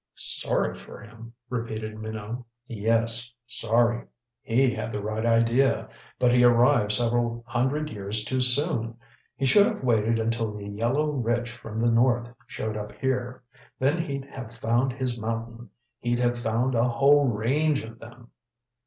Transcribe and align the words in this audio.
"Sorry 0.15 0.73
for 0.73 0.99
him?" 0.99 1.31
repeated 1.47 1.95
Minot. 1.95 2.39
"Yes 2.67 3.35
sorry. 3.45 4.07
He 4.41 4.73
had 4.73 4.91
the 4.91 4.99
right 5.03 5.23
idea, 5.27 5.89
but 6.17 6.31
he 6.33 6.43
arrived 6.43 6.91
several 6.91 7.43
hundred 7.45 7.87
years 7.91 8.23
too 8.23 8.41
soon. 8.41 8.97
He 9.35 9.45
should 9.45 9.67
have 9.67 9.83
waited 9.83 10.17
until 10.17 10.57
the 10.57 10.65
yellow 10.67 11.05
rich 11.11 11.51
from 11.51 11.77
the 11.77 11.91
North 11.91 12.33
showed 12.47 12.75
up 12.77 12.93
here. 12.93 13.43
Then 13.77 13.99
he'd 14.01 14.25
have 14.25 14.55
found 14.55 14.91
his 14.91 15.19
mountain 15.19 15.69
he'd 15.99 16.17
have 16.17 16.39
found 16.39 16.73
a 16.73 16.87
whole 16.89 17.27
range 17.27 17.83
of 17.83 17.99
them." 17.99 18.31